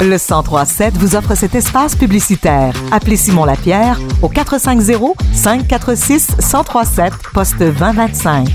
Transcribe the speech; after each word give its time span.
Le 0.00 0.18
1037 0.18 0.94
vous 0.98 1.16
offre 1.16 1.34
cet 1.34 1.54
espace 1.54 1.96
publicitaire. 1.96 2.74
Appelez 2.92 3.16
Simon 3.16 3.46
Lapierre 3.46 3.98
au 4.22 4.28
450 4.28 5.16
546 5.32 6.36
1037 6.38 7.12
poste 7.32 7.58
2025. 7.58 8.46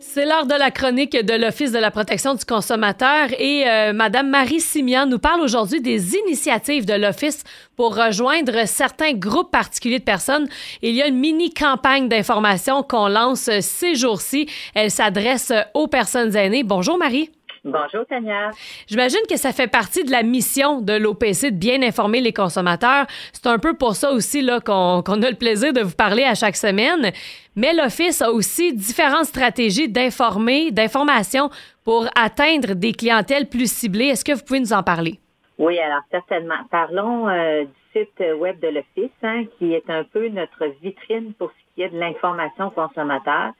C'est 0.00 0.26
l'heure 0.26 0.46
de 0.46 0.54
la 0.54 0.70
chronique 0.70 1.12
de 1.12 1.34
l'Office 1.34 1.70
de 1.70 1.78
la 1.78 1.90
protection 1.90 2.34
du 2.34 2.44
consommateur 2.44 3.28
et 3.38 3.68
euh, 3.68 3.92
Madame 3.92 4.28
Marie 4.28 4.60
Simian 4.60 5.06
nous 5.06 5.20
parle 5.20 5.40
aujourd'hui 5.40 5.80
des 5.80 6.16
initiatives 6.16 6.84
de 6.84 6.94
l'Office 6.94 7.44
pour 7.76 7.96
rejoindre 7.96 8.66
certains 8.66 9.12
groupes 9.12 9.52
particuliers 9.52 10.00
de 10.00 10.04
personnes. 10.04 10.48
Il 10.82 10.94
y 10.94 11.02
a 11.02 11.06
une 11.06 11.18
mini 11.18 11.54
campagne 11.54 12.08
d'information 12.08 12.82
qu'on 12.82 13.08
lance 13.08 13.48
ces 13.60 13.94
jours-ci. 13.94 14.48
Elle 14.74 14.90
s'adresse 14.90 15.52
aux 15.74 15.86
personnes 15.86 16.34
aînées. 16.34 16.64
Bonjour 16.64 16.98
Marie. 16.98 17.30
Bonjour, 17.64 18.06
Tania. 18.06 18.50
J'imagine 18.86 19.20
que 19.28 19.36
ça 19.36 19.52
fait 19.52 19.66
partie 19.66 20.04
de 20.04 20.10
la 20.10 20.22
mission 20.22 20.80
de 20.80 20.92
l'OPC 20.94 21.50
de 21.50 21.56
bien 21.56 21.82
informer 21.82 22.20
les 22.20 22.32
consommateurs. 22.32 23.06
C'est 23.32 23.46
un 23.46 23.58
peu 23.58 23.74
pour 23.74 23.94
ça 23.94 24.12
aussi 24.12 24.42
là, 24.42 24.60
qu'on, 24.60 25.02
qu'on 25.04 25.22
a 25.22 25.30
le 25.30 25.36
plaisir 25.36 25.72
de 25.72 25.80
vous 25.80 25.94
parler 25.94 26.24
à 26.24 26.34
chaque 26.34 26.56
semaine. 26.56 27.12
Mais 27.56 27.74
l'Office 27.74 28.22
a 28.22 28.30
aussi 28.30 28.72
différentes 28.72 29.26
stratégies 29.26 29.88
d'informer, 29.88 30.70
d'information 30.70 31.50
pour 31.84 32.06
atteindre 32.16 32.74
des 32.74 32.92
clientèles 32.92 33.48
plus 33.48 33.70
ciblées. 33.72 34.06
Est-ce 34.06 34.24
que 34.24 34.32
vous 34.32 34.44
pouvez 34.44 34.60
nous 34.60 34.72
en 34.72 34.82
parler? 34.82 35.18
Oui, 35.58 35.78
alors 35.80 36.02
certainement. 36.10 36.62
Parlons 36.70 37.28
euh, 37.28 37.64
du 37.64 38.00
site 38.00 38.22
web 38.38 38.60
de 38.60 38.68
l'Office, 38.68 39.10
hein, 39.24 39.44
qui 39.58 39.74
est 39.74 39.90
un 39.90 40.04
peu 40.04 40.28
notre 40.28 40.66
vitrine 40.80 41.32
pour 41.34 41.50
ce 41.50 41.74
qui 41.74 41.82
est 41.82 41.88
de 41.88 41.98
l'information 41.98 42.70
consommateur. 42.70 43.52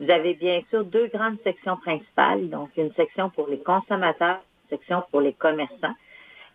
Vous 0.00 0.10
avez 0.10 0.34
bien 0.34 0.60
sûr 0.70 0.84
deux 0.84 1.06
grandes 1.06 1.40
sections 1.44 1.76
principales, 1.76 2.50
donc 2.50 2.70
une 2.76 2.92
section 2.94 3.30
pour 3.30 3.48
les 3.48 3.60
consommateurs, 3.60 4.40
une 4.64 4.78
section 4.78 5.04
pour 5.10 5.20
les 5.20 5.32
commerçants. 5.32 5.94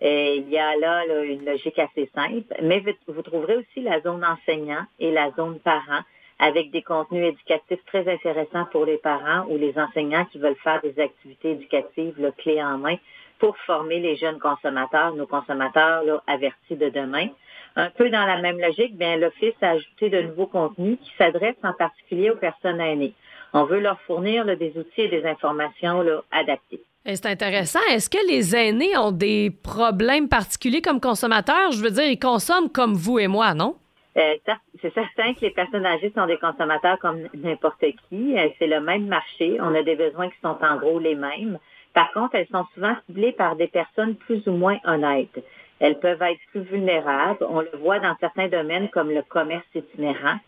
Et 0.00 0.36
il 0.36 0.48
y 0.48 0.58
a 0.58 0.76
là, 0.76 1.04
une 1.24 1.44
logique 1.44 1.78
assez 1.78 2.10
simple, 2.14 2.54
mais 2.62 2.82
vous, 3.06 3.22
trouverez 3.22 3.56
aussi 3.56 3.80
la 3.80 4.00
zone 4.00 4.24
enseignant 4.24 4.84
et 4.98 5.10
la 5.10 5.30
zone 5.32 5.58
parent 5.60 6.02
avec 6.40 6.70
des 6.70 6.82
contenus 6.82 7.32
éducatifs 7.32 7.84
très 7.86 8.08
intéressants 8.08 8.66
pour 8.70 8.84
les 8.84 8.98
parents 8.98 9.46
ou 9.48 9.56
les 9.56 9.76
enseignants 9.76 10.24
qui 10.26 10.38
veulent 10.38 10.54
faire 10.62 10.80
des 10.82 11.00
activités 11.00 11.52
éducatives 11.52 12.14
le 12.18 12.30
clé 12.30 12.62
en 12.62 12.78
main 12.78 12.96
pour 13.40 13.56
former 13.58 13.98
les 13.98 14.16
jeunes 14.16 14.38
consommateurs, 14.38 15.14
nos 15.14 15.26
consommateurs 15.26 16.22
avertis 16.26 16.76
de 16.76 16.90
demain. 16.90 17.28
Un 17.76 17.90
peu 17.90 18.10
dans 18.10 18.24
la 18.24 18.40
même 18.40 18.60
logique, 18.60 18.96
bien, 18.96 19.16
l'Office 19.16 19.54
a 19.62 19.70
ajouté 19.70 20.10
de 20.10 20.22
nouveaux 20.22 20.46
contenus 20.46 20.98
qui 21.00 21.12
s'adressent 21.16 21.54
en 21.62 21.72
particulier 21.72 22.30
aux 22.30 22.36
personnes 22.36 22.80
aînées. 22.80 23.14
On 23.52 23.64
veut 23.64 23.80
leur 23.80 24.00
fournir 24.02 24.44
des 24.44 24.72
outils 24.76 25.02
et 25.02 25.08
des 25.08 25.24
informations 25.24 26.04
adaptées. 26.30 26.80
C'est 27.04 27.26
intéressant. 27.26 27.78
Est-ce 27.90 28.10
que 28.10 28.18
les 28.28 28.54
aînés 28.54 28.96
ont 28.98 29.12
des 29.12 29.50
problèmes 29.50 30.28
particuliers 30.28 30.82
comme 30.82 31.00
consommateurs? 31.00 31.72
Je 31.72 31.82
veux 31.82 31.90
dire, 31.90 32.04
ils 32.04 32.18
consomment 32.18 32.68
comme 32.68 32.94
vous 32.94 33.18
et 33.18 33.28
moi, 33.28 33.54
non? 33.54 33.76
Euh, 34.18 34.34
c'est 34.82 34.92
certain 34.92 35.32
que 35.34 35.40
les 35.42 35.50
personnes 35.50 35.86
âgées 35.86 36.12
sont 36.14 36.26
des 36.26 36.38
consommateurs 36.38 36.98
comme 36.98 37.28
n'importe 37.34 37.84
qui. 38.08 38.36
Euh, 38.36 38.48
c'est 38.58 38.66
le 38.66 38.80
même 38.80 39.06
marché. 39.06 39.58
On 39.60 39.74
a 39.74 39.82
des 39.82 39.94
besoins 39.94 40.28
qui 40.28 40.36
sont 40.42 40.56
en 40.60 40.76
gros 40.76 40.98
les 40.98 41.14
mêmes. 41.14 41.58
Par 41.94 42.12
contre, 42.12 42.34
elles 42.34 42.48
sont 42.48 42.64
souvent 42.74 42.94
ciblées 43.06 43.32
par 43.32 43.56
des 43.56 43.68
personnes 43.68 44.16
plus 44.16 44.46
ou 44.46 44.52
moins 44.52 44.78
honnêtes. 44.84 45.42
Elles 45.78 45.98
peuvent 46.00 46.22
être 46.22 46.40
plus 46.50 46.62
vulnérables. 46.62 47.46
On 47.48 47.60
le 47.60 47.70
voit 47.80 48.00
dans 48.00 48.16
certains 48.18 48.48
domaines 48.48 48.88
comme 48.88 49.10
le 49.10 49.22
commerce 49.22 49.66
itinérant. 49.74 50.38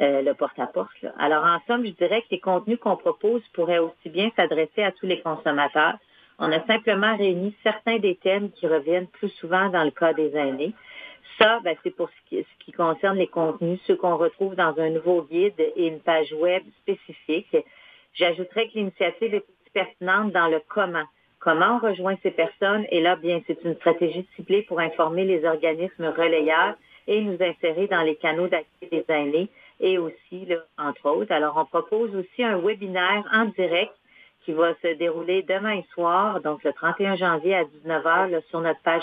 Euh, 0.00 0.22
le 0.22 0.32
porte-à-porte. 0.32 1.04
Alors, 1.18 1.44
en 1.44 1.58
somme, 1.66 1.84
je 1.84 1.90
dirais 1.90 2.22
que 2.22 2.28
les 2.30 2.40
contenus 2.40 2.78
qu'on 2.78 2.96
propose 2.96 3.42
pourraient 3.52 3.78
aussi 3.78 4.08
bien 4.08 4.30
s'adresser 4.34 4.82
à 4.82 4.90
tous 4.90 5.06
les 5.06 5.20
consommateurs. 5.20 5.96
On 6.38 6.50
a 6.50 6.64
simplement 6.66 7.14
réuni 7.16 7.54
certains 7.62 7.98
des 7.98 8.16
thèmes 8.16 8.50
qui 8.52 8.66
reviennent 8.66 9.06
plus 9.06 9.28
souvent 9.28 9.68
dans 9.68 9.84
le 9.84 9.90
cas 9.90 10.14
des 10.14 10.34
aînés. 10.34 10.72
Ça, 11.38 11.60
ben, 11.62 11.76
c'est 11.84 11.94
pour 11.94 12.08
ce 12.08 12.28
qui, 12.28 12.42
ce 12.42 12.64
qui, 12.64 12.72
concerne 12.72 13.18
les 13.18 13.26
contenus, 13.26 13.80
ceux 13.86 13.94
qu'on 13.94 14.16
retrouve 14.16 14.56
dans 14.56 14.74
un 14.78 14.90
nouveau 14.90 15.22
guide 15.22 15.60
et 15.60 15.86
une 15.86 16.00
page 16.00 16.32
web 16.32 16.62
spécifique. 16.80 17.54
J'ajouterais 18.14 18.68
que 18.68 18.74
l'initiative 18.74 19.34
est 19.34 19.44
pertinente 19.74 20.32
dans 20.32 20.48
le 20.48 20.60
comment. 20.68 21.04
Comment 21.38 21.76
on 21.76 21.86
rejoint 21.86 22.16
ces 22.22 22.30
personnes? 22.30 22.86
Et 22.90 23.02
là, 23.02 23.16
bien, 23.16 23.42
c'est 23.46 23.62
une 23.62 23.76
stratégie 23.76 24.26
ciblée 24.36 24.62
pour 24.62 24.80
informer 24.80 25.26
les 25.26 25.44
organismes 25.44 26.06
relayeurs 26.06 26.76
et 27.06 27.20
nous 27.20 27.36
insérer 27.40 27.88
dans 27.88 28.02
les 28.02 28.16
canaux 28.16 28.48
d'accès 28.48 28.88
des 28.90 29.04
aînés 29.08 29.50
et 29.82 29.98
aussi, 29.98 30.46
là, 30.46 30.56
entre 30.78 31.10
autres. 31.10 31.32
Alors, 31.32 31.56
on 31.58 31.66
propose 31.66 32.14
aussi 32.14 32.42
un 32.42 32.58
webinaire 32.58 33.24
en 33.32 33.46
direct 33.46 33.92
qui 34.44 34.52
va 34.52 34.74
se 34.80 34.94
dérouler 34.94 35.42
demain 35.42 35.82
soir, 35.92 36.40
donc 36.40 36.64
le 36.64 36.72
31 36.72 37.16
janvier 37.16 37.54
à 37.54 37.64
19h 37.64 38.42
sur 38.48 38.60
notre 38.60 38.80
page 38.82 39.02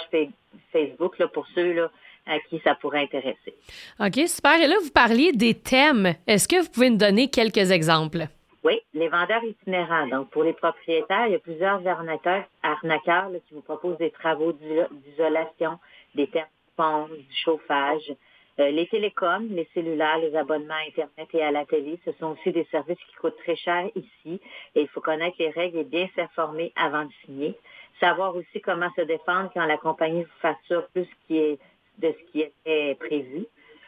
Facebook 0.72 1.20
là, 1.20 1.28
pour 1.28 1.48
ceux 1.54 1.74
là, 1.74 1.92
à 2.26 2.40
qui 2.40 2.60
ça 2.64 2.76
pourrait 2.76 3.04
intéresser. 3.04 3.54
OK, 4.00 4.28
super. 4.28 4.60
Et 4.62 4.68
là, 4.68 4.76
vous 4.82 4.92
parliez 4.92 5.32
des 5.32 5.54
thèmes. 5.54 6.14
Est-ce 6.28 6.48
que 6.48 6.62
vous 6.62 6.70
pouvez 6.70 6.90
nous 6.90 6.98
donner 6.98 7.30
quelques 7.30 7.72
exemples? 7.72 8.28
Oui, 8.64 8.82
les 8.94 9.08
vendeurs 9.08 9.44
itinérants. 9.44 10.08
Donc, 10.08 10.30
pour 10.30 10.44
les 10.44 10.54
propriétaires, 10.54 11.28
il 11.28 11.34
y 11.34 11.36
a 11.36 11.40
plusieurs 11.40 11.86
arnaqueurs, 11.88 12.44
arnaqueurs 12.62 13.30
qui 13.48 13.54
vous 13.54 13.62
proposent 13.62 13.98
des 13.98 14.12
travaux 14.12 14.52
d'isolation, 14.52 15.80
des 16.16 16.28
termes 16.28 17.08
du 17.10 17.36
chauffage, 17.44 18.12
les 18.60 18.88
télécoms, 18.88 19.48
les 19.52 19.68
cellulaires, 19.74 20.18
les 20.20 20.36
abonnements 20.36 20.74
à 20.74 20.88
Internet 20.88 21.30
et 21.34 21.42
à 21.42 21.52
la 21.52 21.66
télé, 21.66 22.00
ce 22.04 22.12
sont 22.20 22.34
aussi 22.34 22.52
des 22.52 22.66
services 22.66 22.98
qui 22.98 23.16
coûtent 23.16 23.38
très 23.38 23.56
cher 23.56 23.90
ici 23.96 24.42
et 24.76 24.82
il 24.82 24.88
faut 24.90 25.02
connaître 25.02 25.38
les 25.40 25.50
règles 25.50 25.80
et 25.80 25.84
bien 25.84 26.08
s'informer 26.16 26.74
avant 26.76 27.06
de 27.06 27.12
signer. 27.26 27.58
Savoir 28.00 28.36
aussi 28.36 28.62
comment 28.62 28.90
se 28.96 29.02
défendre 29.02 29.50
quand 29.54 29.66
la 29.66 29.78
compagnie 29.78 30.24
vous 30.24 30.40
facture 30.42 30.88
plus 30.90 31.08
de 31.30 31.58
ce 32.02 32.32
qui 32.32 32.42
était 32.42 32.96
prévu. 32.96 33.46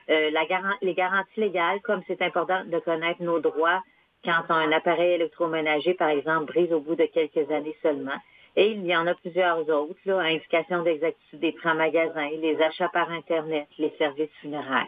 Euh, 0.09 0.31
les 0.81 0.93
garanties 0.93 1.39
légales, 1.39 1.81
comme 1.81 2.01
c'est 2.07 2.21
important 2.21 2.63
de 2.65 2.79
connaître 2.79 3.21
nos 3.21 3.39
droits 3.39 3.81
quand 4.23 4.43
un 4.49 4.71
appareil 4.71 5.13
électroménager, 5.13 5.93
par 5.93 6.09
exemple, 6.09 6.45
brise 6.45 6.71
au 6.71 6.79
bout 6.79 6.95
de 6.95 7.05
quelques 7.05 7.49
années 7.51 7.75
seulement. 7.81 8.17
Et 8.55 8.71
il 8.71 8.85
y 8.85 8.95
en 8.95 9.07
a 9.07 9.13
plusieurs 9.15 9.59
autres, 9.69 9.99
là, 10.05 10.19
indication 10.19 10.83
d'exactitude 10.83 11.39
des 11.39 11.53
prix 11.53 11.69
en 11.69 11.75
magasin, 11.75 12.29
les 12.41 12.61
achats 12.61 12.89
par 12.89 13.09
Internet, 13.09 13.67
les 13.79 13.93
services 13.97 14.29
funéraires. 14.41 14.87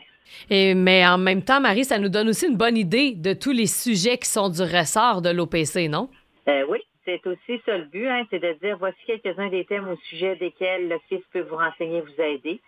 Et, 0.50 0.74
mais 0.74 1.06
en 1.06 1.18
même 1.18 1.44
temps, 1.44 1.62
Marie, 1.62 1.86
ça 1.86 2.00
nous 2.00 2.10
donne 2.10 2.30
aussi 2.30 2.48
une 2.48 2.58
bonne 2.58 2.78
idée 2.78 3.12
de 3.12 3.34
tous 3.34 3.52
les 3.52 3.68
sujets 3.68 4.18
qui 4.18 4.28
sont 4.28 4.50
du 4.50 4.62
ressort 4.62 5.22
de 5.22 5.30
l'OPC, 5.30 5.90
non? 5.90 6.10
Euh, 6.48 6.66
oui, 6.70 6.80
c'est 7.06 7.26
aussi 7.26 7.62
ça 7.66 7.78
le 7.78 7.86
but, 7.86 8.08
hein, 8.08 8.24
c'est 8.30 8.40
de 8.40 8.54
dire 8.62 8.78
voici 8.78 8.98
quelques-uns 9.06 9.50
des 9.50 9.66
thèmes 9.66 9.88
au 9.88 9.96
sujet 10.10 10.36
desquels 10.36 10.90
l'Office 10.90 11.26
peut 11.32 11.42
vous 11.42 11.58
renseigner, 11.58 12.02
vous 12.02 12.22
aider. 12.22 12.60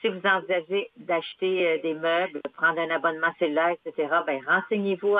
Si 0.00 0.08
vous 0.08 0.20
envisagez 0.24 0.90
d'acheter 0.96 1.66
euh, 1.66 1.78
des 1.82 1.94
meubles, 1.94 2.40
de 2.44 2.50
prendre 2.50 2.78
un 2.78 2.90
abonnement 2.90 3.32
cellulaire, 3.38 3.74
etc., 3.84 4.08
ben, 4.26 4.40
renseignez-vous 4.46 5.16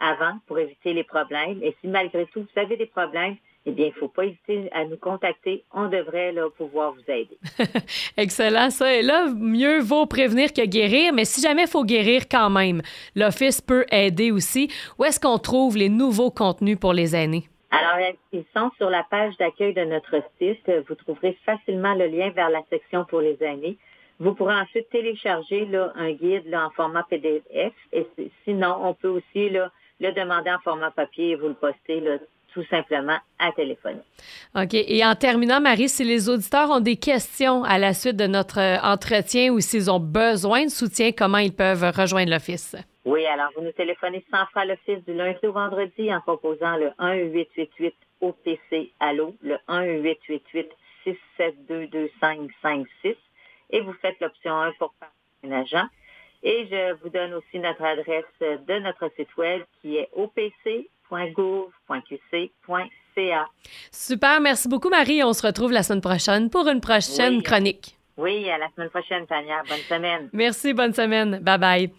avant 0.00 0.38
pour 0.46 0.58
éviter 0.58 0.94
les 0.94 1.04
problèmes. 1.04 1.62
Et 1.62 1.74
si 1.80 1.88
malgré 1.88 2.26
tout, 2.26 2.40
vous 2.40 2.60
avez 2.60 2.76
des 2.76 2.86
problèmes, 2.86 3.36
eh 3.66 3.72
bien, 3.72 3.86
il 3.86 3.90
ne 3.90 3.94
faut 3.94 4.08
pas 4.08 4.24
hésiter 4.24 4.70
à 4.72 4.84
nous 4.84 4.96
contacter. 4.96 5.64
On 5.72 5.88
devrait 5.88 6.32
là, 6.32 6.48
pouvoir 6.56 6.92
vous 6.92 7.12
aider. 7.12 7.38
Excellent, 8.16 8.70
ça. 8.70 8.94
Et 8.94 9.02
là, 9.02 9.26
mieux 9.36 9.80
vaut 9.80 10.06
prévenir 10.06 10.52
que 10.52 10.64
guérir, 10.64 11.12
mais 11.12 11.26
si 11.26 11.42
jamais 11.42 11.62
il 11.62 11.68
faut 11.68 11.84
guérir 11.84 12.22
quand 12.30 12.48
même, 12.48 12.80
l'Office 13.14 13.60
peut 13.60 13.84
aider 13.92 14.30
aussi. 14.30 14.70
Où 14.98 15.04
est-ce 15.04 15.20
qu'on 15.20 15.38
trouve 15.38 15.76
les 15.76 15.90
nouveaux 15.90 16.30
contenus 16.30 16.78
pour 16.78 16.94
les 16.94 17.14
aînés? 17.14 17.44
Alors, 17.70 18.14
ils 18.32 18.44
sont 18.56 18.70
sur 18.78 18.90
la 18.90 19.04
page 19.04 19.36
d'accueil 19.36 19.74
de 19.74 19.84
notre 19.84 20.22
site. 20.38 20.70
Vous 20.88 20.94
trouverez 20.94 21.38
facilement 21.44 21.94
le 21.94 22.06
lien 22.06 22.30
vers 22.30 22.50
la 22.50 22.62
section 22.70 23.04
pour 23.04 23.20
les 23.20 23.36
aînés. 23.42 23.76
Vous 24.18 24.34
pourrez 24.34 24.54
ensuite 24.54 24.88
télécharger 24.90 25.66
là, 25.66 25.92
un 25.96 26.12
guide 26.12 26.46
là, 26.46 26.66
en 26.66 26.70
format 26.70 27.04
PDF. 27.08 27.72
Et 27.92 28.06
sinon, 28.44 28.76
on 28.82 28.94
peut 28.94 29.08
aussi 29.08 29.50
là, 29.50 29.70
le 30.00 30.12
demander 30.12 30.50
en 30.50 30.58
format 30.60 30.90
papier 30.90 31.30
et 31.30 31.34
vous 31.36 31.48
le 31.48 31.54
poster 31.54 32.00
là, 32.00 32.18
tout 32.52 32.64
simplement 32.70 33.18
à 33.38 33.52
téléphoner. 33.52 34.00
OK. 34.54 34.74
Et 34.74 35.04
en 35.04 35.14
terminant, 35.14 35.60
Marie, 35.60 35.88
si 35.88 36.04
les 36.04 36.28
auditeurs 36.28 36.70
ont 36.70 36.80
des 36.80 36.96
questions 36.96 37.64
à 37.64 37.78
la 37.78 37.94
suite 37.94 38.16
de 38.16 38.26
notre 38.26 38.60
euh, 38.60 38.76
entretien 38.82 39.52
ou 39.52 39.60
s'ils 39.60 39.90
ont 39.90 40.00
besoin 40.00 40.64
de 40.64 40.70
soutien, 40.70 41.12
comment 41.12 41.38
ils 41.38 41.54
peuvent 41.54 41.90
rejoindre 41.94 42.30
l'Office? 42.30 42.76
Oui, 43.04 43.24
alors 43.26 43.50
vous 43.56 43.62
nous 43.62 43.72
téléphonez 43.72 44.24
sans 44.30 44.44
frais 44.46 44.62
à 44.62 44.64
l'Office 44.66 45.04
du 45.06 45.14
lundi 45.14 45.38
au 45.46 45.52
vendredi 45.52 46.12
en 46.12 46.20
composant 46.20 46.76
le 46.76 46.90
1-888 46.98 47.92
OPC 48.20 48.92
Allo, 49.00 49.34
le 49.42 49.56
1-888 49.68 50.68
672 51.04 51.90
2556 51.90 53.16
et 53.70 53.80
vous 53.80 53.94
faites 53.94 54.20
l'option 54.20 54.54
1 54.54 54.72
pour 54.72 54.92
parler 54.94 55.14
un 55.44 55.62
agent. 55.62 55.86
Et 56.42 56.66
je 56.70 56.94
vous 57.02 57.10
donne 57.10 57.34
aussi 57.34 57.58
notre 57.58 57.82
adresse 57.82 58.24
de 58.40 58.78
notre 58.78 59.10
site 59.16 59.34
web 59.36 59.62
qui 59.80 59.96
est 59.96 60.08
opc.gouv.qc.ca. 61.10 63.46
Super, 63.90 64.40
merci 64.40 64.68
beaucoup 64.68 64.88
Marie. 64.88 65.22
On 65.22 65.32
se 65.32 65.46
retrouve 65.46 65.72
la 65.72 65.82
semaine 65.82 66.00
prochaine 66.00 66.50
pour 66.50 66.68
une 66.68 66.80
prochaine 66.80 67.42
chronique. 67.42 67.96
Oui, 68.16 68.50
à 68.50 68.58
la 68.58 68.68
semaine 68.74 68.90
prochaine, 68.90 69.26
Tania. 69.26 69.62
Bonne 69.68 69.78
semaine. 69.88 70.28
Merci, 70.32 70.74
bonne 70.74 70.92
semaine. 70.92 71.38
Bye 71.38 71.58
bye. 71.58 71.90